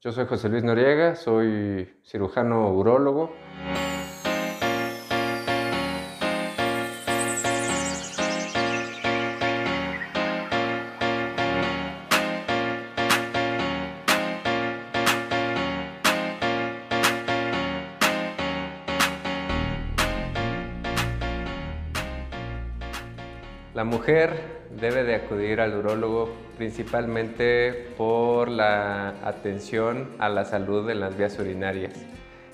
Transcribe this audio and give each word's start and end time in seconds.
Yo 0.00 0.12
soy 0.12 0.26
José 0.26 0.48
Luis 0.48 0.62
Noriega, 0.62 1.16
soy 1.16 1.88
cirujano 2.04 2.70
urólogo. 2.70 3.32
La 23.74 23.84
mujer 23.84 24.32
debe 24.80 25.04
de 25.04 25.14
acudir 25.14 25.60
al 25.60 25.76
urólogo 25.76 26.32
principalmente 26.56 27.92
por 27.96 28.48
la 28.48 29.10
atención 29.24 30.08
a 30.18 30.28
la 30.28 30.44
salud 30.44 30.88
en 30.90 31.00
las 31.00 31.16
vías 31.16 31.38
urinarias. 31.38 31.92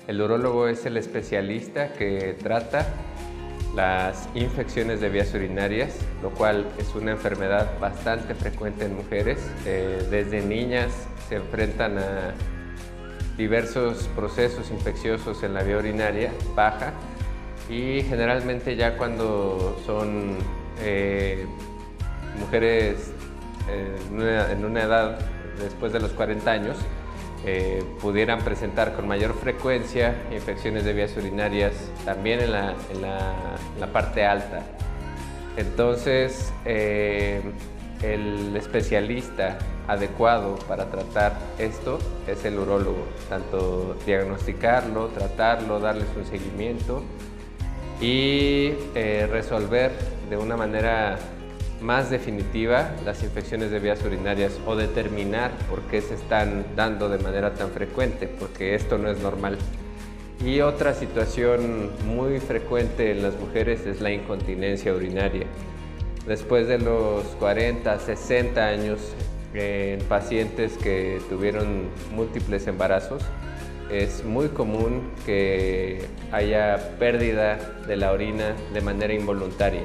El 0.07 0.21
urólogo 0.21 0.67
es 0.67 0.85
el 0.85 0.97
especialista 0.97 1.93
que 1.93 2.35
trata 2.43 2.85
las 3.75 4.29
infecciones 4.35 5.01
de 5.01 5.09
vías 5.09 5.33
urinarias, 5.33 5.97
lo 6.21 6.29
cual 6.29 6.65
es 6.77 6.93
una 6.95 7.11
enfermedad 7.11 7.79
bastante 7.79 8.35
frecuente 8.35 8.85
en 8.85 8.95
mujeres. 8.95 9.39
Eh, 9.65 10.05
desde 10.11 10.41
niñas 10.41 10.91
se 11.27 11.35
enfrentan 11.35 11.97
a 11.97 12.33
diversos 13.37 14.09
procesos 14.15 14.69
infecciosos 14.69 15.43
en 15.43 15.53
la 15.53 15.63
vía 15.63 15.77
urinaria 15.77 16.31
baja 16.55 16.93
y 17.69 18.01
generalmente 18.03 18.75
ya 18.75 18.97
cuando 18.97 19.81
son 19.85 20.37
eh, 20.81 21.45
mujeres 22.39 23.11
en 23.67 24.65
una, 24.65 24.81
edad 24.81 25.17
después 25.59 25.91
de 25.91 25.99
los 25.99 26.11
40 26.11 26.51
años 26.51 26.77
eh, 27.45 27.83
pudieran 28.01 28.39
presentar 28.39 28.93
con 28.93 29.07
mayor 29.07 29.35
frecuencia 29.35 30.15
infecciones 30.31 30.83
de 30.83 30.93
vías 30.93 31.15
urinarias 31.15 31.73
también 32.03 32.39
en 32.41 32.51
la, 32.51 32.75
parte 33.93 34.25
alta. 34.25 34.63
Entonces, 35.57 36.51
eh, 36.65 37.41
el 38.01 38.55
especialista 38.55 39.57
adecuado 39.87 40.55
para 40.67 40.89
tratar 40.89 41.33
esto 41.59 41.99
es 42.27 42.43
el 42.45 42.57
urólogo, 42.57 43.05
tanto 43.29 43.95
diagnosticarlo, 44.05 45.07
tratarlo, 45.09 45.79
darles 45.79 46.07
un 46.17 46.25
seguimiento 46.25 47.03
y 48.01 48.73
eh, 48.95 49.27
resolver 49.31 49.91
de 50.29 50.37
una 50.37 50.57
manera 50.57 51.17
más 51.81 52.09
definitiva 52.09 52.91
las 53.05 53.23
infecciones 53.23 53.71
de 53.71 53.79
vías 53.79 54.03
urinarias 54.03 54.59
o 54.65 54.75
determinar 54.75 55.51
por 55.69 55.81
qué 55.83 56.01
se 56.01 56.15
están 56.15 56.65
dando 56.75 57.09
de 57.09 57.19
manera 57.19 57.53
tan 57.53 57.69
frecuente, 57.69 58.27
porque 58.27 58.75
esto 58.75 58.97
no 58.97 59.09
es 59.09 59.19
normal. 59.19 59.57
Y 60.43 60.61
otra 60.61 60.93
situación 60.93 61.91
muy 62.05 62.39
frecuente 62.39 63.11
en 63.11 63.23
las 63.23 63.35
mujeres 63.39 63.85
es 63.85 64.01
la 64.01 64.11
incontinencia 64.11 64.93
urinaria. 64.93 65.45
Después 66.27 66.67
de 66.67 66.79
los 66.79 67.23
40, 67.39 67.99
60 67.99 68.65
años 68.65 68.99
en 69.53 69.99
pacientes 70.05 70.77
que 70.77 71.21
tuvieron 71.29 71.89
múltiples 72.13 72.67
embarazos, 72.67 73.23
es 73.91 74.25
muy 74.25 74.49
común 74.49 75.11
que 75.25 76.03
haya 76.31 76.97
pérdida 76.97 77.57
de 77.87 77.95
la 77.95 78.11
orina 78.11 78.55
de 78.73 78.81
manera 78.81 79.13
involuntaria 79.13 79.83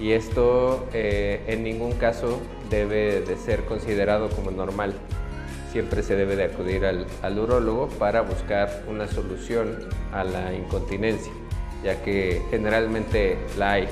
y 0.00 0.12
esto 0.12 0.86
eh, 0.92 1.42
en 1.46 1.64
ningún 1.64 1.92
caso 1.92 2.40
debe 2.70 3.20
de 3.20 3.36
ser 3.36 3.64
considerado 3.64 4.28
como 4.30 4.50
normal. 4.50 4.94
Siempre 5.72 6.02
se 6.02 6.16
debe 6.16 6.36
de 6.36 6.44
acudir 6.44 6.84
al, 6.84 7.06
al 7.22 7.38
urólogo 7.38 7.88
para 7.98 8.22
buscar 8.22 8.84
una 8.88 9.06
solución 9.08 9.78
a 10.12 10.24
la 10.24 10.54
incontinencia, 10.54 11.32
ya 11.84 12.02
que 12.02 12.42
generalmente 12.50 13.36
la 13.58 13.72
hay 13.72 13.88